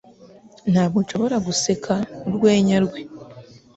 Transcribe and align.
Ntabwo 0.71 0.97
nshobora 1.03 1.37
guseka 1.47 1.93
urwenya 2.27 2.77
rwe. 2.85 2.99